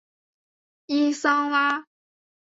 [0.87, 1.85] 伊桑拉。